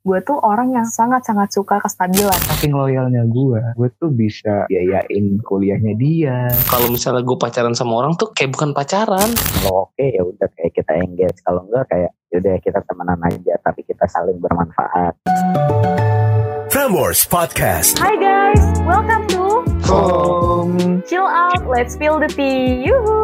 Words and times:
gue 0.00 0.16
tuh 0.24 0.40
orang 0.40 0.72
yang 0.72 0.88
sangat-sangat 0.88 1.52
suka 1.52 1.76
kestabilan. 1.76 2.40
Saking 2.48 2.72
loyalnya 2.72 3.20
gue, 3.28 3.60
gue 3.76 3.88
tuh 4.00 4.08
bisa 4.08 4.64
biayain 4.64 5.36
kuliahnya 5.44 5.92
dia. 6.00 6.48
Kalau 6.72 6.88
misalnya 6.88 7.20
gue 7.20 7.36
pacaran 7.36 7.76
sama 7.76 8.00
orang 8.00 8.16
tuh 8.16 8.32
kayak 8.32 8.56
bukan 8.56 8.72
pacaran. 8.72 9.28
Kalau 9.36 9.92
oke 9.92 10.00
ya 10.00 10.24
udah 10.24 10.48
kayak 10.56 10.72
kita 10.72 10.92
engage. 11.04 11.36
Kalau 11.44 11.68
enggak 11.68 11.84
kayak 11.92 12.10
yaudah 12.32 12.56
kita 12.64 12.80
temenan 12.88 13.20
aja 13.28 13.54
tapi 13.60 13.80
kita 13.84 14.04
saling 14.08 14.40
bermanfaat. 14.40 15.12
Frameworks 16.72 17.28
Podcast. 17.28 18.00
Hai 18.00 18.16
guys, 18.16 18.64
welcome 18.88 19.28
to 19.36 19.44
Om. 19.92 21.04
Chill 21.04 21.28
Out, 21.28 21.68
Let's 21.68 21.92
Spill 21.92 22.16
the 22.16 22.30
Tea. 22.32 22.88
Yuhu. 22.88 23.20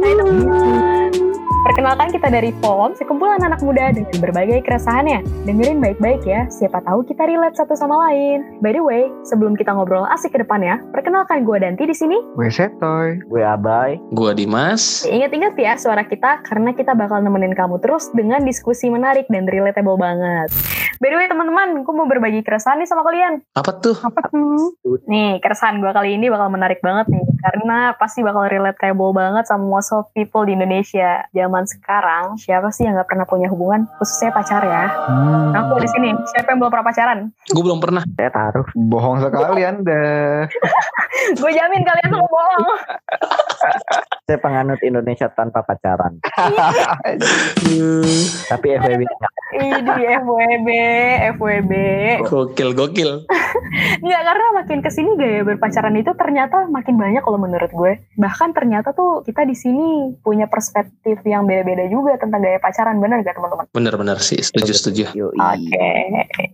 Hai 0.00 0.12
teman-teman. 0.16 1.23
Perkenalkan 1.64 2.12
kita 2.12 2.28
dari 2.28 2.52
FOM, 2.60 2.92
sekumpulan 2.92 3.40
anak 3.40 3.64
muda 3.64 3.88
dengan 3.88 4.12
berbagai 4.20 4.68
keresahannya. 4.68 5.24
Dengerin 5.48 5.80
baik-baik 5.80 6.20
ya, 6.28 6.44
siapa 6.52 6.84
tahu 6.84 7.08
kita 7.08 7.24
relate 7.24 7.56
satu 7.56 7.72
sama 7.72 7.96
lain. 8.04 8.60
By 8.60 8.76
the 8.76 8.84
way, 8.84 9.08
sebelum 9.24 9.56
kita 9.56 9.72
ngobrol 9.72 10.04
asik 10.12 10.36
ke 10.36 10.44
depannya, 10.44 10.84
perkenalkan 10.92 11.40
gue 11.40 11.56
Danti 11.56 11.88
di 11.88 11.96
sini. 11.96 12.20
Gue 12.36 12.52
setoy. 12.52 13.16
Gue 13.32 13.40
abai. 13.40 13.96
Gue 14.12 14.36
Dimas. 14.36 15.08
Ingat-ingat 15.08 15.56
ya 15.56 15.72
suara 15.80 16.04
kita 16.04 16.44
karena 16.44 16.76
kita 16.76 16.92
bakal 16.92 17.24
nemenin 17.24 17.56
kamu 17.56 17.80
terus 17.80 18.12
dengan 18.12 18.44
diskusi 18.44 18.92
menarik 18.92 19.24
dan 19.32 19.48
relatable 19.48 19.96
banget. 19.96 20.52
By 21.00 21.10
the 21.10 21.16
way 21.16 21.32
teman-teman, 21.32 21.80
gue 21.80 21.94
mau 21.96 22.04
berbagi 22.04 22.44
keresahan 22.44 22.76
nih 22.76 22.88
sama 22.92 23.08
kalian. 23.08 23.40
Apa 23.56 23.80
tuh? 23.80 23.96
Apa 24.04 24.20
tuh? 24.28 24.76
Nih, 25.08 25.40
keresahan 25.40 25.80
gue 25.80 25.90
kali 25.96 26.20
ini 26.20 26.28
bakal 26.28 26.52
menarik 26.52 26.84
banget 26.84 27.08
nih. 27.08 27.24
Karena 27.44 27.92
pasti 28.00 28.24
bakal 28.24 28.48
relatable 28.48 29.12
banget 29.12 29.44
sama 29.44 29.68
most 29.68 29.92
of 29.92 30.08
people 30.16 30.48
di 30.48 30.56
Indonesia. 30.56 31.28
Zaman 31.36 31.68
sekarang, 31.68 32.40
siapa 32.40 32.72
sih 32.72 32.88
yang 32.88 32.96
gak 32.96 33.12
pernah 33.12 33.28
punya 33.28 33.52
hubungan? 33.52 33.84
Khususnya 34.00 34.32
pacar 34.32 34.64
ya. 34.64 34.88
Hmm. 34.88 35.52
Aku 35.52 35.76
di 35.76 35.88
sini, 35.92 36.16
siapa 36.32 36.56
yang 36.56 36.64
belum 36.64 36.72
pernah 36.72 36.88
pacaran? 36.88 37.18
Gue 37.52 37.62
belum 37.68 37.84
pernah. 37.84 38.02
Saya 38.16 38.32
taruh. 38.32 38.64
Bohong 38.72 39.20
sekali 39.20 39.60
anda. 39.60 40.04
gue 41.40 41.50
jamin 41.52 41.82
kalian 41.84 42.08
semua 42.08 42.28
bohong. 42.32 42.64
Saya 44.24 44.40
penganut 44.40 44.80
Indonesia 44.80 45.28
tanpa 45.28 45.60
pacaran. 45.60 46.16
Tapi 48.48 48.66
FWB. 48.80 49.02
Ini 49.54 50.04
FWB, 50.24 50.68
FWB. 51.36 51.72
Gokil, 52.24 52.72
gokil. 52.72 53.10
Nggak, 54.00 54.22
karena 54.24 54.46
makin 54.56 54.78
ke 54.80 54.90
sini 54.90 55.12
gaya 55.20 55.44
berpacaran 55.44 55.92
itu 56.00 56.08
ternyata 56.16 56.64
makin 56.72 56.96
banyak 56.96 57.20
kalau 57.34 57.50
menurut 57.50 57.72
gue. 57.74 57.92
Bahkan 58.14 58.54
ternyata 58.54 58.94
tuh 58.94 59.26
kita 59.26 59.42
di 59.42 59.58
sini 59.58 60.14
punya 60.22 60.46
perspektif 60.46 61.18
yang 61.26 61.50
beda-beda 61.50 61.90
juga 61.90 62.14
tentang 62.14 62.46
gaya 62.46 62.62
pacaran, 62.62 63.02
bener 63.02 63.26
gak 63.26 63.34
teman-teman? 63.34 63.66
Bener-bener 63.74 64.22
sih, 64.22 64.38
setuju, 64.38 64.70
setuju. 64.70 65.04
Yoi. 65.18 65.34
Oke, 65.34 65.90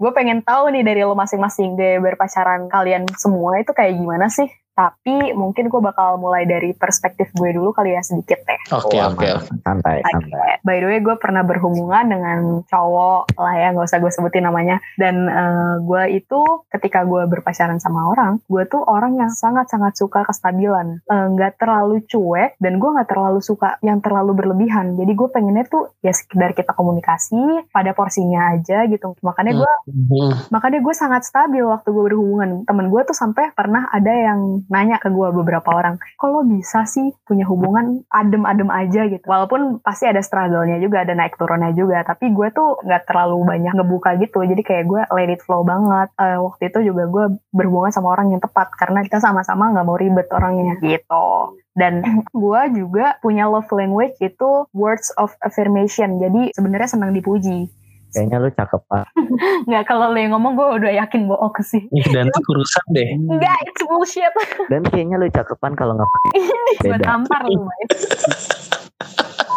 gue 0.01 0.13
pengen 0.17 0.41
tahu 0.41 0.73
nih 0.73 0.81
dari 0.81 1.05
lo 1.05 1.13
masing-masing 1.13 1.77
gaya 1.77 2.01
berpacaran 2.01 2.73
kalian 2.73 3.05
semua 3.21 3.61
itu 3.61 3.77
kayak 3.77 4.01
gimana 4.01 4.33
sih? 4.33 4.49
Tapi 4.81 5.37
mungkin 5.37 5.69
gue 5.69 5.81
bakal 5.83 6.17
mulai 6.17 6.45
dari 6.45 6.73
perspektif 6.73 7.29
gue 7.33 7.53
dulu 7.53 7.71
kali 7.71 7.93
ya 7.93 8.01
sedikit 8.01 8.41
deh. 8.43 8.61
Oke, 8.73 8.97
Oh, 8.97 9.13
oke, 9.13 9.21
aman. 9.21 9.45
oke. 9.45 9.61
Santai, 9.61 9.97
santai. 10.03 10.51
by 10.63 10.77
the 10.79 10.89
way 10.89 10.99
gue 10.99 11.17
pernah 11.17 11.45
berhubungan 11.45 12.05
dengan 12.07 12.39
cowok 12.65 13.37
lah 13.37 13.55
ya, 13.55 13.69
nggak 13.71 13.85
usah 13.85 13.99
gue 13.99 14.09
sebutin 14.09 14.43
namanya. 14.43 14.81
Dan 14.97 15.29
eh, 15.29 15.75
gue 15.81 16.05
itu 16.17 16.41
ketika 16.71 17.05
gue 17.05 17.29
berpacaran 17.29 17.77
sama 17.77 18.09
orang, 18.09 18.41
gue 18.43 18.65
tuh 18.65 18.81
orang 18.83 19.17
yang 19.17 19.29
sangat-sangat 19.29 19.93
suka 19.95 20.25
kestabilan, 20.25 21.03
Eh, 21.05 21.27
nggak 21.29 21.59
terlalu 21.59 22.01
cuek 22.07 22.57
dan 22.57 22.79
gue 22.79 22.89
nggak 22.89 23.11
terlalu 23.11 23.41
suka 23.41 23.77
yang 23.81 24.01
terlalu 24.01 24.33
berlebihan. 24.33 24.95
Jadi 24.95 25.13
gue 25.13 25.29
pengennya 25.29 25.67
tuh 25.67 25.93
ya 26.01 26.11
sekedar 26.11 26.55
kita 26.55 26.73
komunikasi 26.73 27.67
pada 27.69 27.93
porsinya 27.93 28.55
aja 28.55 28.87
gitu. 28.87 29.13
Makanya 29.21 29.53
gue 29.59 29.73
Hmm. 29.91 30.33
makanya 30.49 30.79
gue 30.81 30.95
sangat 30.95 31.27
stabil 31.27 31.61
waktu 31.61 31.91
gue 31.91 32.05
berhubungan 32.07 32.63
temen 32.63 32.89
gue 32.89 33.03
tuh 33.03 33.13
sampai 33.13 33.51
pernah 33.53 33.91
ada 33.91 34.09
yang 34.09 34.63
nanya 34.71 35.03
ke 35.03 35.11
gue 35.11 35.29
beberapa 35.35 35.67
orang 35.75 35.99
kalau 36.17 36.47
bisa 36.47 36.87
sih 36.87 37.11
punya 37.27 37.45
hubungan 37.45 38.07
adem-adem 38.09 38.71
aja 38.71 39.11
gitu? 39.11 39.27
Walaupun 39.27 39.83
pasti 39.83 40.07
ada 40.07 40.23
struggle-nya 40.23 40.79
juga 40.79 41.03
ada 41.03 41.13
naik 41.13 41.35
turunnya 41.37 41.75
juga 41.75 42.07
tapi 42.07 42.31
gue 42.31 42.49
tuh 42.55 42.79
nggak 42.87 43.11
terlalu 43.11 43.43
banyak 43.45 43.73
ngebuka 43.75 44.17
gitu. 44.23 44.47
Jadi 44.47 44.63
kayak 44.63 44.85
gue 44.87 45.03
let 45.11 45.31
it 45.35 45.43
flow 45.43 45.67
banget. 45.67 46.09
Eh, 46.17 46.39
waktu 46.39 46.71
itu 46.71 46.95
juga 46.95 47.11
gue 47.11 47.25
berhubungan 47.51 47.91
sama 47.91 48.15
orang 48.15 48.31
yang 48.31 48.41
tepat 48.41 48.71
karena 48.79 49.03
kita 49.03 49.19
sama-sama 49.19 49.75
nggak 49.75 49.87
mau 49.87 49.99
ribet 49.99 50.31
orangnya 50.31 50.79
gitu. 50.79 51.59
Dan 51.75 52.03
gue 52.43 52.63
juga 52.79 53.19
punya 53.19 53.51
love 53.51 53.69
language 53.75 54.17
itu 54.23 54.71
words 54.71 55.11
of 55.19 55.35
affirmation. 55.43 56.23
Jadi 56.23 56.55
sebenarnya 56.55 56.95
senang 56.95 57.11
dipuji 57.11 57.80
Kayaknya 58.11 58.37
lu 58.43 58.51
cakep 58.51 58.83
pak. 58.91 59.07
Nggak 59.71 59.85
kalau 59.87 60.11
lo 60.11 60.19
yang 60.19 60.35
ngomong 60.35 60.59
gue 60.59 60.69
udah 60.83 60.93
yakin 60.99 61.31
bohong 61.31 61.55
sih. 61.63 61.87
Ih, 61.97 62.07
Dan 62.11 62.27
kurusan 62.47 62.85
deh. 62.91 63.09
Enggak, 63.15 63.57
it's 63.67 63.83
bullshit. 63.87 64.33
Dan 64.67 64.83
kayaknya 64.91 65.17
lu 65.23 65.31
cakepan 65.31 65.73
kalau 65.79 65.95
nggak 65.95 66.11
pakai 66.11 66.31
Ini 66.39 66.73
Beda. 66.91 67.05
tampar 67.07 67.43
lu. 67.47 67.63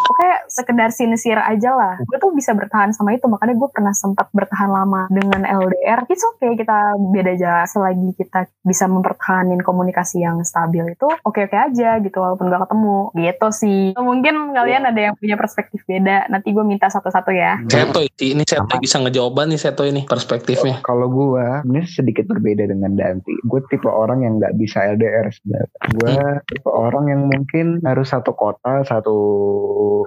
Pokoknya 0.04 0.36
sekedar 0.52 0.90
sincere 0.92 1.42
aja 1.42 1.72
lah. 1.74 1.94
Gue 2.04 2.18
tuh 2.20 2.36
bisa 2.36 2.52
bertahan 2.54 2.92
sama 2.92 3.16
itu. 3.16 3.26
Makanya 3.26 3.56
gue 3.56 3.70
pernah 3.72 3.96
sempat 3.96 4.30
bertahan 4.36 4.70
lama 4.70 5.08
dengan 5.10 5.48
LDR. 5.48 6.06
It's 6.12 6.24
okay 6.36 6.60
kita 6.60 7.00
beda 7.00 7.32
aja. 7.34 7.54
Selagi 7.66 8.14
kita 8.20 8.52
bisa 8.64 8.86
mempertahankan 8.92 9.64
komunikasi 9.64 10.22
yang 10.22 10.44
stabil 10.44 10.94
itu 10.94 11.08
oke-oke 11.24 11.56
aja 11.56 11.98
gitu. 12.04 12.18
Walaupun 12.20 12.52
gak 12.52 12.68
ketemu. 12.70 13.00
Gitu 13.16 13.48
sih. 13.56 13.84
Mungkin 13.96 14.54
kalian 14.54 14.84
ada 14.88 15.00
yang 15.12 15.16
punya 15.18 15.40
perspektif 15.40 15.82
beda. 15.88 16.28
Nanti 16.28 16.52
gue 16.52 16.66
minta 16.68 16.92
satu-satu 16.92 17.32
ya. 17.34 17.60
Seto 17.72 18.04
ini 18.22 18.44
Seto 18.44 18.76
bisa 18.78 19.00
ngejawaban 19.00 19.50
nih 19.50 19.60
Seto 19.60 19.84
ini 19.88 20.06
perspektifnya. 20.06 20.84
Kalau 20.84 21.08
gue, 21.10 21.46
ini 21.68 21.82
sedikit 21.88 22.28
berbeda 22.28 22.68
dengan 22.68 22.94
Danti. 22.94 23.34
Gue 23.48 23.64
tipe 23.72 23.88
orang 23.88 24.26
yang 24.26 24.40
nggak 24.42 24.56
bisa 24.60 24.84
LDR 24.94 25.32
sebenarnya. 25.32 25.70
Gue 25.94 26.18
tipe 26.50 26.70
orang 26.70 27.06
yang 27.10 27.22
mungkin 27.30 27.80
harus 27.86 28.12
satu 28.12 28.36
kota, 28.36 28.84
satu 28.84 29.18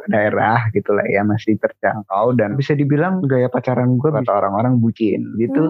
daerah 0.09 0.69
gitu 0.73 0.93
lah 0.93 1.07
ya 1.09 1.23
masih 1.25 1.57
terjangkau 1.61 2.37
dan 2.37 2.55
bisa 2.55 2.77
dibilang 2.77 3.25
gaya 3.25 3.49
pacaran 3.49 3.97
gue 3.97 4.11
kata 4.12 4.31
orang-orang 4.31 4.79
bucin 4.81 5.25
gitu. 5.41 5.62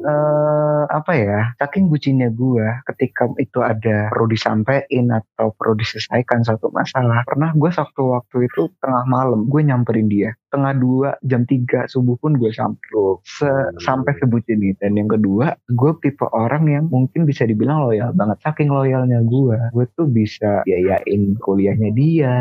eh 0.00 0.84
apa 0.90 1.12
ya? 1.12 1.52
Saking 1.60 1.92
bucinnya 1.92 2.32
gue, 2.32 2.64
ketika 2.88 3.28
itu 3.36 3.60
ada 3.60 4.08
perlu 4.08 4.26
disampaikan 4.32 5.12
atau 5.12 5.52
perlu 5.54 5.76
diselesaikan 5.76 6.42
satu 6.42 6.72
masalah. 6.72 7.22
Pernah 7.28 7.52
gue 7.52 7.70
waktu-waktu 7.70 8.48
itu 8.48 8.72
tengah 8.80 9.04
malam 9.06 9.46
gue 9.46 9.60
nyamperin 9.60 10.08
dia 10.08 10.30
tengah 10.50 10.74
dua 10.74 11.10
jam 11.22 11.46
tiga 11.46 11.86
subuh 11.86 12.18
pun 12.18 12.34
gue 12.34 12.50
sampai 12.50 12.82
Se- 13.22 13.70
sampai 13.86 14.18
sebutin 14.18 14.58
ini 14.58 14.74
dan 14.82 14.98
yang 14.98 15.06
kedua 15.06 15.54
gue 15.70 15.90
tipe 16.02 16.26
orang 16.34 16.66
yang 16.66 16.84
mungkin 16.90 17.24
bisa 17.24 17.46
dibilang 17.46 17.86
loyal 17.86 18.10
banget 18.12 18.42
saking 18.42 18.68
loyalnya 18.68 19.22
gue 19.22 19.56
gue 19.70 19.86
tuh 19.94 20.10
bisa 20.10 20.66
biayain 20.66 21.38
kuliahnya 21.38 21.90
dia 21.94 22.36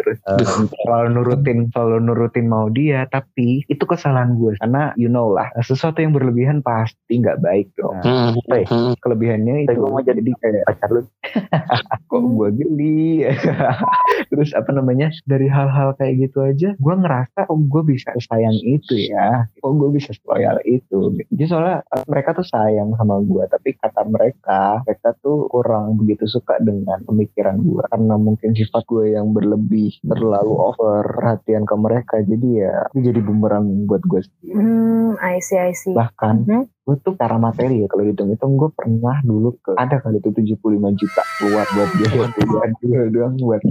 terus 0.00 0.18
eh, 0.24 0.40
selalu 0.68 1.08
nurutin 1.16 1.58
selalu 1.72 1.96
nurutin 2.10 2.46
mau 2.50 2.66
dia 2.68 3.06
tapi 3.08 3.62
itu 3.70 3.84
kesalahan 3.86 4.34
gue 4.36 4.58
karena 4.60 4.92
you 4.98 5.08
know 5.08 5.30
lah 5.30 5.48
sesuatu 5.62 6.02
yang 6.02 6.12
berlebihan 6.12 6.60
pasti 6.60 7.20
nggak 7.20 7.40
baik 7.40 7.68
dong 7.78 8.00
Hmm. 8.00 8.32
Hey. 8.48 8.64
Hmm. 8.66 8.96
kelebihannya 8.98 9.68
Saya 9.68 9.76
itu 9.76 9.86
mau 9.86 10.00
jadi 10.00 10.20
kayak 10.40 10.64
pacar 10.66 10.88
lu. 10.90 11.02
kok 12.10 12.22
gue 12.26 12.48
geli 12.58 13.22
terus 14.30 14.50
apa 14.56 14.70
namanya 14.74 15.14
dari 15.28 15.46
hal-hal 15.46 15.94
kayak 15.94 16.26
gitu 16.26 16.42
aja 16.42 16.68
gue 16.74 16.94
ngerasa 16.96 17.46
kok 17.46 17.60
gue 17.70 17.82
bisa 17.86 18.10
sayang 18.18 18.56
itu 18.66 19.10
ya 19.10 19.46
kok 19.62 19.72
gue 19.78 19.90
bisa 19.94 20.10
loyal 20.26 20.58
itu 20.66 21.14
jadi 21.34 21.44
soalnya 21.46 21.76
eh, 21.94 22.04
mereka 22.10 22.34
tuh 22.34 22.46
sayang 22.46 22.94
sama 22.98 23.22
gue 23.22 23.44
tapi 23.46 23.76
kata 23.78 24.02
mereka 24.10 24.82
mereka 24.82 25.08
tuh 25.22 25.46
kurang 25.50 25.94
begitu 26.00 26.26
suka 26.26 26.58
dengan 26.58 27.02
pemikiran 27.06 27.62
gue 27.62 27.82
karena 27.90 28.14
mungkin 28.18 28.50
sifat 28.56 28.82
gue 28.90 29.14
yang 29.14 29.30
berlebih 29.30 29.94
terlalu 30.02 30.49
over 30.52 31.02
perhatian 31.04 31.62
ke 31.62 31.74
mereka 31.74 32.14
jadi 32.20 32.48
ya 32.64 32.74
itu 32.90 32.98
jadi 33.06 33.20
bumerang 33.20 33.64
buat 33.84 34.02
gue 34.02 34.20
sendiri 34.20 34.54
Hmm, 34.56 35.14
I 35.18 35.38
see, 35.38 35.56
I 35.56 35.72
see. 35.72 35.92
bahkan 35.92 36.42
Mhm. 36.42 36.62
gue 36.80 36.96
tuh 37.00 37.14
cara 37.14 37.36
materi 37.36 37.82
ya 37.82 37.86
kalau 37.86 38.02
hitung-hitung 38.02 38.56
gue 38.56 38.70
pernah 38.72 39.22
dulu 39.22 39.54
ke 39.58 39.72
ada 39.74 39.98
kali 39.98 40.18
itu 40.18 40.30
75 40.32 40.58
juta 40.92 41.22
buat 41.40 41.68
buat 41.70 41.88
biaya 41.94 42.26
kuliah 42.34 42.70
gue 42.74 43.02
doang 43.10 43.34
buat 43.38 43.62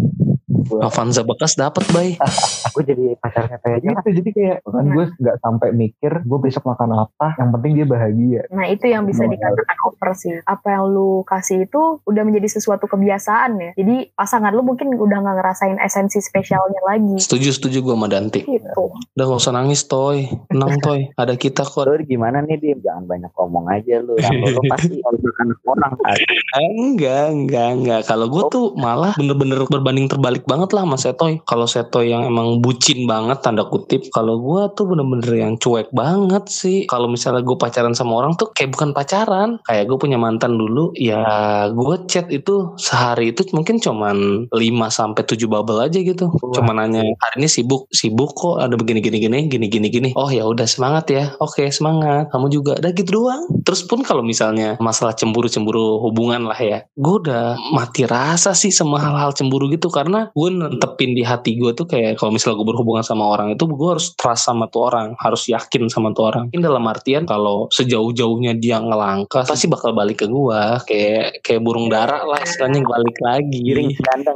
Avanza 0.82 1.22
bekas 1.22 1.54
dapat 1.54 1.86
bay. 1.94 2.10
Gue 2.74 2.84
jadi 2.86 3.16
pacarnya 3.20 3.58
kayak 3.62 3.78
aja. 3.82 3.88
gitu 3.90 4.10
jadi 4.22 4.30
kayak 4.32 4.58
kan 4.64 4.86
gue 4.86 5.06
nggak 5.20 5.38
sampai 5.42 5.70
mikir 5.74 6.12
gue 6.24 6.40
besok 6.40 6.64
makan 6.70 7.08
apa 7.08 7.36
yang 7.42 7.50
penting 7.52 7.72
dia 7.82 7.88
bahagia 7.90 8.42
Nah 8.54 8.66
itu 8.70 8.86
yang 8.88 9.04
bisa 9.06 9.26
Mau 9.26 9.34
dikatakan 9.34 9.78
over 9.86 10.12
sih. 10.18 10.36
Apa 10.46 10.68
yang 10.78 10.84
lu 10.90 11.22
kasih 11.28 11.68
itu 11.70 12.02
udah 12.06 12.24
menjadi 12.26 12.60
sesuatu 12.60 12.90
kebiasaan 12.90 13.52
ya. 13.60 13.72
Jadi 13.78 14.14
pasangan 14.16 14.52
lu 14.54 14.66
mungkin 14.66 14.96
udah 14.96 15.18
nggak 15.22 15.36
ngerasain 15.42 15.78
esensi 15.82 16.20
spesialnya 16.24 16.82
lagi. 16.86 17.20
Setuju 17.22 17.50
setuju 17.54 17.78
gue 17.86 17.96
sama 17.96 18.08
Danti. 18.08 18.42
Gitu. 18.46 18.84
Udah 19.16 19.26
gak 19.26 19.40
usah 19.42 19.54
nangis 19.54 19.86
toy. 19.86 20.30
Tenang 20.50 20.80
toy. 20.82 21.10
Ada 21.20 21.36
kita 21.36 21.66
kok. 21.66 21.86
Lu 21.86 22.00
gimana 22.06 22.42
nih 22.42 22.58
Dim? 22.58 22.80
Jangan 22.82 23.06
banyak 23.06 23.32
ngomong 23.36 23.66
aja 23.70 23.96
lu. 24.02 24.16
Yang 24.18 24.56
lu 24.56 24.62
pasti 24.70 24.96
kalau 25.04 25.20
anak 25.20 25.60
orang 25.68 25.94
kan. 26.00 26.18
Enggak 26.60 27.26
enggak 27.34 27.70
enggak. 27.76 28.02
Kalau 28.08 28.26
gue 28.32 28.44
tuh 28.50 28.66
malah 28.80 29.14
bener-bener 29.16 29.60
berbanding 29.68 30.08
terbalik 30.10 30.39
kebalik 30.40 30.48
banget 30.48 30.70
lah 30.72 30.84
sama 30.88 30.98
Setoy. 30.98 31.34
Kalau 31.44 31.68
Setoy 31.68 32.16
yang 32.16 32.24
emang 32.24 32.64
bucin 32.64 33.04
banget 33.04 33.44
tanda 33.44 33.68
kutip, 33.68 34.08
kalau 34.16 34.40
gue 34.40 34.62
tuh 34.76 34.88
bener-bener 34.88 35.32
yang 35.36 35.54
cuek 35.60 35.92
banget 35.92 36.48
sih. 36.48 36.88
Kalau 36.88 37.12
misalnya 37.12 37.44
gue 37.44 37.58
pacaran 37.60 37.92
sama 37.92 38.24
orang 38.24 38.40
tuh 38.40 38.52
kayak 38.56 38.72
bukan 38.72 38.96
pacaran. 38.96 39.60
Kayak 39.68 39.92
gue 39.92 39.98
punya 40.00 40.16
mantan 40.16 40.56
dulu, 40.56 40.96
ya 40.96 41.20
gue 41.68 41.96
chat 42.08 42.32
itu 42.32 42.74
sehari 42.80 43.36
itu 43.36 43.44
mungkin 43.52 43.84
cuman 43.84 44.48
5 44.48 44.56
sampai 44.88 45.24
7 45.28 45.36
bubble 45.52 45.84
aja 45.84 46.00
gitu. 46.00 46.32
Wah. 46.32 46.56
Cuma 46.56 46.72
nanya 46.72 47.04
hari 47.04 47.44
ini 47.44 47.50
sibuk, 47.52 47.92
sibuk 47.92 48.32
kok 48.38 48.64
ada 48.64 48.80
begini 48.80 49.04
gini 49.04 49.18
gini 49.20 49.40
gini 49.52 49.68
gini 49.68 49.88
gini. 49.92 50.10
Oh 50.16 50.32
ya 50.32 50.48
udah 50.48 50.66
semangat 50.66 51.12
ya. 51.12 51.36
Oke 51.44 51.68
semangat. 51.74 52.32
Kamu 52.32 52.48
juga. 52.48 52.80
Udah 52.80 52.92
gitu 52.96 53.10
doang. 53.26 53.44
Terus 53.66 53.84
pun 53.84 54.06
kalau 54.06 54.24
misalnya 54.24 54.80
masalah 54.80 55.18
cemburu-cemburu 55.18 56.00
hubungan 56.06 56.46
lah 56.46 56.60
ya, 56.62 56.86
gue 56.96 57.16
udah 57.26 57.58
mati 57.74 58.06
rasa 58.06 58.54
sih 58.54 58.70
sama 58.70 59.02
hal-hal 59.02 59.34
cemburu 59.34 59.68
gitu 59.74 59.90
karena 59.90 60.29
gue 60.34 60.50
nentepin 60.50 61.12
di 61.18 61.24
hati 61.26 61.58
gue 61.58 61.72
tuh 61.74 61.86
kayak 61.86 62.20
kalau 62.20 62.34
misalnya 62.34 62.62
gue 62.62 62.68
berhubungan 62.70 63.06
sama 63.06 63.26
orang 63.30 63.54
itu 63.54 63.66
gue 63.66 63.90
harus 63.90 64.14
trust 64.16 64.48
sama 64.48 64.68
tuh 64.68 64.90
orang, 64.92 65.16
harus 65.20 65.48
yakin 65.48 65.88
sama 65.88 66.12
tuh 66.12 66.32
orang. 66.34 66.46
Ini 66.52 66.62
dalam 66.64 66.86
artian 66.90 67.24
kalau 67.26 67.70
sejauh-jauhnya 67.72 68.58
dia 68.58 68.82
ngelangkah 68.82 69.46
pasti 69.46 69.66
bakal 69.72 69.96
balik 69.96 70.24
ke 70.24 70.28
gue 70.28 70.62
kayak 70.84 71.46
kayak 71.46 71.62
burung 71.64 71.88
dara 71.88 72.26
lah 72.26 72.42
istilahnya 72.44 72.84
balik 72.84 73.18
lagi. 73.24 73.60
Giring. 73.64 73.90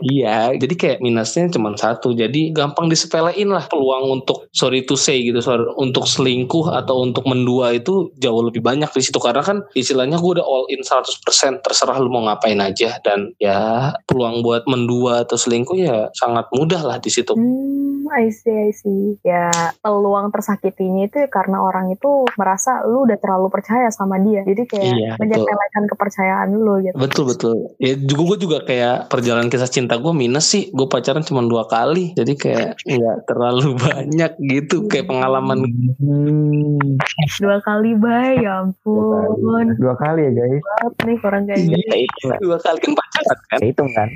Iya, 0.04 0.56
jadi 0.56 0.74
kayak 0.74 0.98
minusnya 1.04 1.50
cuma 1.52 1.76
satu. 1.76 2.16
Jadi 2.16 2.54
gampang 2.56 2.88
disepelein 2.88 3.50
lah 3.50 3.66
peluang 3.68 4.22
untuk 4.22 4.48
sorry 4.56 4.86
to 4.88 4.96
say 4.96 5.20
gitu, 5.26 5.40
sorry, 5.44 5.66
untuk 5.76 6.08
selingkuh 6.08 6.72
atau 6.72 7.04
untuk 7.04 7.28
mendua 7.28 7.76
itu 7.76 8.14
jauh 8.22 8.44
lebih 8.46 8.64
banyak 8.64 8.88
di 8.94 9.02
situ 9.04 9.20
karena 9.20 9.44
kan 9.44 9.60
istilahnya 9.76 10.16
gue 10.22 10.32
udah 10.40 10.46
all 10.46 10.66
in 10.72 10.80
100% 10.80 11.60
terserah 11.60 11.98
lu 12.00 12.08
mau 12.08 12.24
ngapain 12.24 12.58
aja 12.64 12.96
dan 13.04 13.36
ya 13.42 13.92
peluang 14.08 14.40
buat 14.46 14.64
mendua 14.70 15.28
atau 15.28 15.36
selingkuh 15.36 15.76
ya 15.76 15.83
sangat 16.14 16.46
mudah 16.52 16.82
lah 16.82 16.98
di 16.98 17.10
situ. 17.10 17.34
Hmm, 17.34 18.06
I 18.10 18.30
see, 18.30 18.52
I 18.52 18.72
see. 18.72 19.18
Ya, 19.22 19.50
peluang 19.80 20.30
tersakitinya 20.30 21.08
itu 21.08 21.18
ya 21.18 21.28
karena 21.28 21.60
orang 21.60 21.90
itu 21.90 22.28
merasa 22.36 22.84
lu 22.84 23.04
udah 23.04 23.18
terlalu 23.18 23.48
percaya 23.48 23.88
sama 23.90 24.20
dia. 24.20 24.44
Jadi 24.44 24.64
kayak 24.66 24.94
Iya, 24.94 25.12
menyepelekan 25.18 25.84
kepercayaan 25.90 26.50
lu 26.52 26.82
gitu. 26.82 26.96
Betul 26.96 27.24
betul. 27.28 27.54
Ya 27.78 27.94
juga 27.96 28.36
gue 28.36 28.38
juga 28.44 28.58
kayak 28.62 29.08
perjalanan 29.08 29.48
kisah 29.48 29.68
cinta 29.68 29.98
gue 29.98 30.14
minus 30.14 30.48
sih. 30.48 30.70
Gue 30.70 30.86
pacaran 30.86 31.24
cuma 31.24 31.42
dua 31.42 31.66
kali. 31.66 32.14
Jadi 32.14 32.34
kayak 32.36 32.78
nggak 32.84 33.18
terlalu 33.26 33.76
banyak 33.84 34.32
gitu 34.40 34.86
kayak 34.88 35.08
pengalaman. 35.08 35.64
Hmm, 35.98 37.00
Dua 37.40 37.58
kali, 37.62 37.96
bay. 37.96 38.44
Ya 38.44 38.62
ampun. 38.62 39.74
dua 39.80 39.96
kali 39.96 40.28
ya 40.28 40.32
guys. 40.34 40.62
Banget 40.62 40.94
nih 41.04 41.18
orang 41.24 41.44
kayak 41.48 41.60
gini. 41.64 41.96
Hitung 42.04 42.30
kan? 42.30 42.40
Dua 42.42 42.58
kali 42.60 42.78
kan 42.80 42.92
pacaran 42.94 43.40
kan. 43.48 43.60
Hitung 43.64 43.90
kan? 43.92 44.10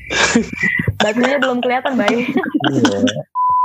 Batunya 1.02 1.38
belum 1.38 1.57
kelihatan, 1.60 1.94
bay. 1.98 2.28
Iya. 2.74 3.00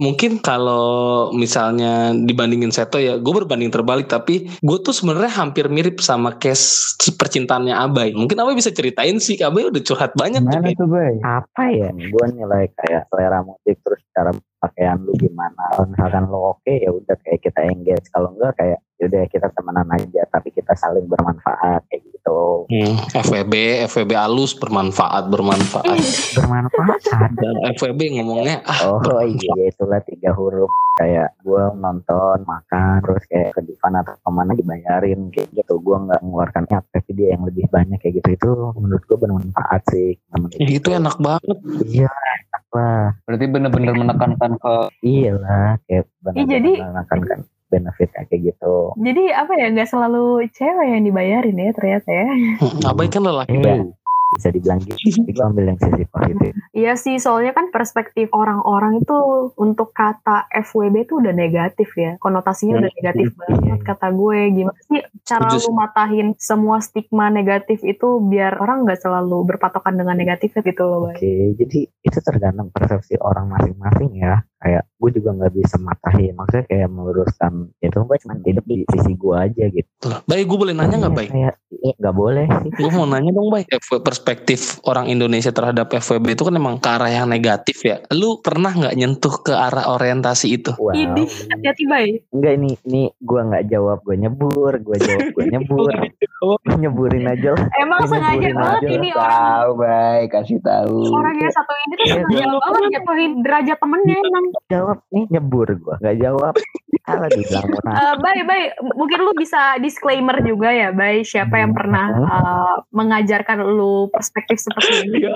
Mungkin 0.02 0.42
kalau 0.42 1.30
misalnya 1.30 2.10
dibandingin 2.10 2.74
Seto 2.74 2.98
ya, 2.98 3.22
gue 3.22 3.32
berbanding 3.32 3.70
terbalik. 3.70 4.10
Tapi 4.10 4.50
gue 4.58 4.78
tuh 4.82 4.90
sebenarnya 4.90 5.30
hampir 5.30 5.70
mirip 5.70 6.02
sama 6.02 6.34
case 6.42 6.98
percintaannya 7.14 7.70
Abai. 7.70 8.10
Mungkin 8.10 8.34
Abai 8.34 8.58
bisa 8.58 8.74
ceritain 8.74 9.22
sih, 9.22 9.38
Abai 9.38 9.70
udah 9.70 9.82
curhat 9.84 10.10
banyak. 10.18 10.42
Gimana 10.42 10.74
tuh 10.74 10.90
bay? 10.90 11.14
Apa 11.22 11.70
ya? 11.70 11.90
Gue 11.94 12.26
nilai 12.34 12.66
kayak 12.74 13.06
selera 13.14 13.46
musik 13.46 13.78
terus 13.84 14.02
cara 14.10 14.34
pakaian 14.58 14.98
lu 15.06 15.14
gimana. 15.14 15.62
Kalau 15.74 15.86
misalkan 15.86 16.24
lu 16.26 16.40
oke 16.50 16.72
ya 16.72 16.90
udah 16.90 17.16
kayak 17.22 17.40
kita 17.42 17.60
engage. 17.70 18.06
Kalau 18.10 18.34
enggak 18.34 18.58
kayak 18.58 18.78
ya 18.91 18.91
udah 18.98 19.24
kita 19.26 19.48
temenan 19.50 19.88
aja 19.90 20.22
tapi 20.28 20.50
kita 20.50 20.72
saling 20.74 21.06
bermanfaat 21.06 21.82
kayak 21.86 22.02
gitu. 22.04 22.66
Hmm, 22.66 22.94
FWB, 23.12 23.54
FWB 23.86 24.12
alus 24.14 24.54
bermanfaat, 24.54 25.26
bermanfaat. 25.26 25.98
Bermanfaat. 26.36 27.00
Dan 27.34 27.54
FWB 27.72 28.00
ngomongnya 28.14 28.62
ah 28.62 28.78
Oh 29.02 29.22
iya 29.22 29.68
itulah 29.68 29.98
tiga 30.00 30.30
huruf 30.32 30.70
kayak 30.92 31.32
gue 31.40 31.62
nonton 31.74 32.44
makan 32.44 33.00
terus 33.00 33.24
kayak 33.24 33.56
ke 33.56 33.60
Divan 33.64 33.96
atau 33.96 34.12
ke 34.12 34.28
mana 34.28 34.52
dibayarin 34.52 35.32
kayak 35.32 35.48
gitu 35.50 35.80
gue 35.80 35.96
nggak 35.98 36.20
mengeluarkan 36.20 36.68
niat 36.68 36.84
tapi 36.92 37.10
dia 37.16 37.32
yang 37.32 37.48
lebih 37.48 37.64
banyak 37.66 37.96
kayak 37.96 38.20
gitu 38.20 38.28
itu 38.30 38.50
menurut 38.76 39.00
gue 39.02 39.16
bermanfaat 39.16 39.82
sih 39.88 40.20
Temen 40.28 40.52
ya 40.52 40.68
itu 40.68 40.88
enak 40.92 41.16
banget. 41.16 41.56
iya 41.88 42.12
enak 42.12 42.64
lah 42.70 43.04
Berarti 43.24 43.44
bener-bener 43.48 43.92
menekankan 43.96 44.52
ke 44.60 44.74
iya 45.00 45.32
lah 45.32 45.80
kayak 45.88 46.04
Ih, 46.36 46.44
jadi- 46.44 46.78
benar 46.78 47.04
kan 47.08 47.40
benefitnya 47.72 48.28
kayak 48.28 48.52
gitu 48.52 48.92
Jadi 49.00 49.24
apa 49.32 49.52
ya, 49.56 49.66
nggak 49.72 49.88
selalu 49.88 50.44
cewek 50.52 50.86
yang 50.92 51.02
dibayarin 51.08 51.56
ya 51.56 51.70
ternyata 51.72 52.10
ya. 52.12 52.28
Abai 52.92 53.08
kan 53.08 53.24
lelaki 53.24 53.56
banget. 53.56 53.96
bisa 54.32 54.48
dibilang 54.48 54.80
gitu 54.80 54.96
tapi 54.96 55.30
gue 55.36 55.44
ambil 55.44 55.64
yang 55.68 55.76
sisi 55.76 56.04
positif 56.08 56.52
Iya 56.72 56.96
sih, 56.96 57.20
soalnya 57.20 57.52
kan 57.52 57.68
perspektif 57.68 58.32
orang-orang 58.32 59.04
itu 59.04 59.16
untuk 59.60 59.92
kata 59.92 60.48
FWB 60.48 61.04
itu 61.04 61.20
udah 61.20 61.36
negatif 61.36 61.92
ya. 62.00 62.16
Konotasinya 62.16 62.80
udah 62.80 62.92
negatif 62.96 63.36
banget 63.36 63.80
kata 63.84 64.08
gue. 64.08 64.38
Gimana 64.56 64.80
sih 64.88 65.04
cara 65.20 65.52
lu 65.52 65.70
matahin 65.76 66.32
semua 66.40 66.80
stigma 66.80 67.28
negatif 67.28 67.84
itu 67.84 68.24
biar 68.24 68.56
orang 68.56 68.88
nggak 68.88 69.04
selalu 69.04 69.52
berpatokan 69.52 70.00
dengan 70.00 70.16
negatifnya 70.16 70.64
gitu 70.64 70.82
loh, 70.88 71.12
Bay. 71.12 71.20
Oke, 71.20 71.32
jadi 71.60 71.78
itu 72.00 72.18
tergantung 72.24 72.72
persepsi 72.72 73.20
orang 73.20 73.52
masing-masing 73.52 74.16
ya. 74.16 74.40
Kayak 74.62 74.86
gue 74.94 75.10
juga 75.12 75.30
nggak 75.34 75.52
bisa 75.52 75.76
matahin. 75.76 76.32
Maksudnya 76.32 76.64
kayak 76.64 76.88
meluruskan 76.88 77.52
itu 77.78 77.98
gue 77.98 78.16
cuma 78.22 78.34
hidup 78.38 78.64
di 78.64 78.76
sisi 78.86 79.12
gue 79.12 79.34
aja 79.34 79.64
gitu. 79.66 80.06
Baik, 80.22 80.46
gue 80.46 80.58
boleh 80.58 80.70
nanya 80.72 81.02
nggak 81.02 81.10
Iya, 81.10 81.18
baik? 81.18 81.30
Kayak 81.32 81.54
nggak 81.98 82.14
boleh 82.14 82.46
sih. 82.46 82.70
Gue 82.72 82.90
mau 82.92 83.06
nanya 83.06 83.30
dong 83.32 83.50
baik. 83.50 83.66
Perspektif 83.82 84.60
orang 84.84 85.10
Indonesia 85.10 85.50
terhadap 85.50 85.90
FWB 85.90 86.26
itu 86.32 86.46
kan 86.46 86.54
emang 86.54 86.78
ke 86.78 86.88
arah 86.88 87.10
yang 87.10 87.26
negatif 87.26 87.82
ya. 87.82 87.98
Lu 88.14 88.38
pernah 88.38 88.70
nggak 88.70 88.94
nyentuh 88.94 89.34
ke 89.42 89.50
arah 89.50 89.90
orientasi 89.90 90.46
itu? 90.48 90.70
Wow. 90.78 90.94
Idih, 90.94 91.26
hati-hati, 91.50 91.84
Bay. 91.84 92.06
Enggak 92.30 92.52
ini 92.54 92.70
ini 92.86 93.02
gue 93.18 93.40
nggak 93.42 93.66
jawab 93.66 93.98
gue 94.02 94.14
nyebur, 94.14 94.78
gue 94.78 94.96
jawab 94.96 95.26
gue 95.32 95.44
nyebur. 95.50 95.90
Gue 95.90 96.74
nyeburin 96.82 97.26
aja 97.26 97.58
lah. 97.58 97.66
Emang 97.76 97.98
Ini 97.98 98.08
sengaja 98.08 98.48
banget 98.52 98.82
ini 98.88 99.08
orang 99.10 99.30
tahu 99.32 99.70
bay 99.74 100.20
kasih 100.28 100.58
tahu. 100.60 100.96
orang 101.10 101.34
yang 101.36 101.50
satu 101.50 101.72
ini 101.74 101.92
tuh 101.92 102.06
Iya, 102.06 102.14
sengaja 102.14 102.46
banget 102.62 102.90
jatuhin 102.92 103.32
derajat 103.42 103.76
temennya 103.78 104.16
emang. 104.18 104.44
Jawab 104.68 104.98
nih 105.08 105.24
nyebur 105.28 105.68
gue, 105.68 105.94
nggak 105.98 106.18
jawab. 106.18 106.54
Kalau 107.02 107.26
dibilang 107.26 107.66
nanya, 107.82 107.98
Eh, 107.98 108.14
Bay, 108.16 108.38
Bay, 108.42 108.62
mungkin 108.94 109.18
lu 109.20 109.32
bisa 109.34 109.74
disclaimer 109.76 110.38
juga 110.40 110.70
ya, 110.70 110.88
Bay, 110.90 111.20
siapa 111.22 111.58
yang 111.58 111.74
pernah 111.74 112.06
eh, 112.14 112.74
mengajarkan 112.90 113.58
lu 113.60 114.06
perspektif 114.08 114.60
seperti 114.60 115.02
ini? 115.02 115.26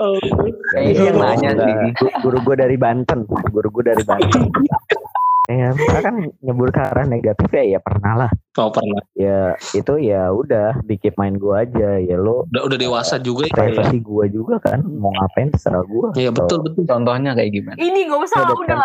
Kayaknya 0.71 0.91
dia 0.93 1.03
yang 1.03 1.17
nanya 1.19 1.49
sih. 1.53 1.73
Gu- 1.93 2.15
Guru 2.21 2.37
gue 2.41 2.55
dari 2.57 2.77
Banten, 2.77 3.19
guru 3.27 3.67
gue 3.69 3.83
dari 3.85 4.03
Banten. 4.03 4.41
Ya, 5.47 5.71
misalkan 5.71 6.03
kan 6.03 6.15
nyebur 6.43 6.75
ke 6.75 6.81
arah 6.83 7.07
negatif 7.07 7.47
ya, 7.47 7.63
ya 7.63 7.79
pernah 7.79 8.19
lah. 8.19 8.31
Oh 8.57 8.73
pernah. 8.73 9.01
Ya 9.13 9.53
itu 9.77 9.93
ya 10.01 10.33
udah 10.33 10.81
dikit 10.83 11.13
main 11.21 11.37
gue 11.37 11.53
aja. 11.53 12.01
Ya 12.01 12.17
lo 12.17 12.49
Udah, 12.49 12.65
udah 12.65 12.77
dewasa 12.77 13.21
juga 13.21 13.45
ya. 13.45 13.53
privasi 13.53 14.01
gue 14.01 14.25
juga 14.33 14.57
kan, 14.57 14.81
mau 14.81 15.13
ngapain 15.13 15.53
terserah 15.53 15.85
gue. 15.85 16.07
Iya 16.17 16.33
betul 16.33 16.65
betul. 16.65 16.83
Contohnya 16.89 17.37
kayak 17.37 17.51
gimana? 17.53 17.77
Ini 17.77 17.99
gak 18.09 18.21
usah, 18.25 18.39
udah. 18.49 18.81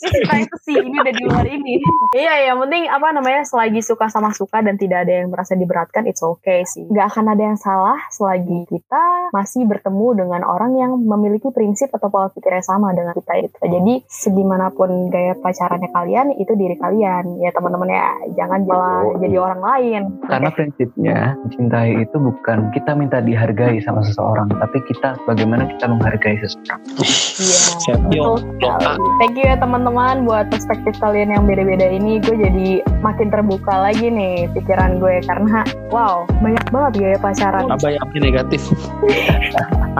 Sisi 0.00 0.20
privacy 0.28 0.72
ini 0.80 0.96
udah 0.96 1.12
di 1.12 1.22
luar 1.28 1.44
ini. 1.44 1.74
iya, 2.16 2.52
yang 2.52 2.58
penting 2.64 2.88
apa 2.88 3.12
namanya 3.12 3.42
selagi 3.44 3.84
suka 3.84 4.08
sama 4.08 4.32
suka 4.32 4.64
dan 4.64 4.80
tidak 4.80 5.04
ada 5.04 5.24
yang 5.24 5.28
merasa 5.28 5.52
diberatkan, 5.58 6.08
it's 6.08 6.24
okay 6.24 6.64
sih. 6.64 6.88
Gak 6.88 7.12
akan 7.12 7.36
ada 7.36 7.42
yang 7.52 7.58
salah 7.60 7.98
selagi 8.08 8.64
kita 8.70 9.34
masih 9.34 9.68
bertemu 9.68 10.24
dengan 10.24 10.40
orang 10.46 10.72
yang 10.78 10.92
memiliki 10.96 11.52
prinsip 11.52 11.92
atau 11.92 12.08
pola 12.08 12.32
pikir 12.32 12.54
yang 12.54 12.64
sama 12.64 12.96
dengan 12.96 13.12
kita 13.12 13.34
itu. 13.44 13.56
Jadi 13.60 13.94
segimanapun 14.08 15.10
gaya 15.12 15.36
pacarannya 15.36 15.90
kalian, 15.92 16.26
itu 16.38 16.52
diri 16.56 16.78
kalian. 16.78 17.42
Ya 17.42 17.50
teman-teman 17.52 17.90
ya, 17.90 18.08
jangan 18.38 18.62
malah 18.70 19.02
Oh. 19.02 19.18
jadi 19.18 19.36
orang 19.42 19.60
lain. 19.60 20.02
Karena 20.30 20.48
prinsipnya 20.54 21.18
mencintai 21.42 21.90
itu 21.98 22.16
bukan 22.16 22.70
kita 22.70 22.94
minta 22.94 23.18
dihargai 23.18 23.82
sama 23.82 24.06
seseorang, 24.06 24.46
tapi 24.54 24.78
kita 24.86 25.18
bagaimana 25.26 25.66
kita 25.76 25.90
menghargai 25.90 26.38
seseorang. 26.38 26.80
Iya. 26.94 27.58
Siap, 27.82 28.00
yo. 28.14 28.38
Betul 28.38 28.54
sekali. 28.60 29.08
Thank 29.18 29.34
you 29.40 29.46
ya 29.50 29.56
teman-teman 29.58 30.22
buat 30.28 30.46
perspektif 30.52 30.94
kalian 31.02 31.34
yang 31.34 31.44
beda-beda 31.48 31.90
ini. 31.90 32.22
Gue 32.22 32.38
jadi 32.38 32.84
makin 33.02 33.32
terbuka 33.32 33.90
lagi 33.90 34.06
nih 34.06 34.46
pikiran 34.54 35.02
gue 35.02 35.18
karena 35.26 35.66
wow 35.90 36.28
banyak 36.38 36.64
banget 36.70 36.92
gaya 37.00 37.18
pacaran. 37.18 37.66
Apa 37.66 37.88
negatif? 38.20 38.62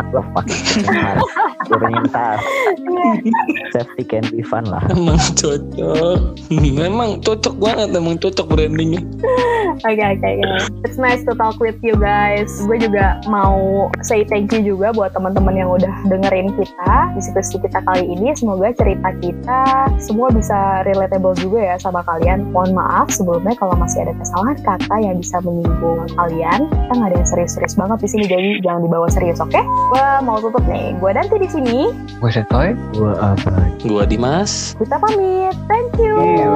Fuck 0.00 0.46
Safety 3.74 4.02
can 4.04 4.24
be 4.30 4.42
fun 4.42 4.66
lah. 4.66 4.82
Emang 4.92 5.18
cocok. 5.38 6.36
Memang 6.82 7.20
cocok 7.24 7.54
banget. 7.56 7.88
Emang 7.96 8.16
cocok 8.20 8.46
brandingnya. 8.50 9.02
Oke 9.80 10.02
oke 10.02 10.28
oke. 10.28 10.60
It's 10.84 11.00
nice 11.00 11.22
to 11.24 11.32
talk 11.38 11.56
with 11.62 11.78
you 11.80 11.96
guys. 11.96 12.50
Gue 12.68 12.76
juga 12.76 13.22
mau 13.30 13.88
say 14.04 14.26
thank 14.28 14.52
you 14.52 14.60
juga 14.60 14.92
buat 14.92 15.16
teman-teman 15.16 15.56
yang 15.56 15.70
udah 15.72 15.94
dengerin 16.10 16.52
kita 16.58 16.92
di 17.16 17.20
situs 17.24 17.48
kita 17.54 17.80
kali 17.80 18.04
ini. 18.04 18.36
Semoga 18.36 18.74
cerita 18.76 19.08
kita 19.24 19.62
semua 20.02 20.28
bisa 20.28 20.84
relatable 20.84 21.32
juga 21.40 21.74
ya 21.74 21.76
sama 21.80 22.04
kalian. 22.04 22.52
Mohon 22.52 22.84
maaf 22.84 23.08
sebelumnya 23.08 23.56
kalau 23.56 23.72
masih 23.80 24.04
ada 24.04 24.12
kesalahan 24.20 24.58
kata 24.60 24.96
yang 25.00 25.16
bisa 25.16 25.40
menyinggung 25.40 26.04
kalian. 26.12 26.68
Kita 26.68 26.92
nggak 26.92 27.08
ada 27.08 27.16
yang 27.16 27.28
serius-serius 27.28 27.74
banget 27.80 27.98
di 28.04 28.08
sini, 28.08 28.24
jadi 28.28 28.48
jangan 28.60 28.80
dibawa 28.84 29.06
serius, 29.08 29.40
oke? 29.40 29.60
Gue 29.94 30.08
mau 30.28 30.36
tutup 30.36 30.64
nih. 30.68 30.92
Gue 31.00 31.10
Danti 31.16 31.36
di 31.40 31.48
sini. 31.48 31.78
Gue 32.20 32.30
setoy. 32.32 32.76
Gue 32.92 32.99
apa? 33.08 33.72
Gua 33.80 34.04
Dimas. 34.04 34.76
Kita 34.76 35.00
pamit. 35.00 35.56
Thank 35.64 35.96
you. 35.96 36.14
Iya. 36.20 36.52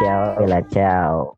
Ciao, 0.00 0.24
bella 0.40 0.60
ciao. 0.72 1.36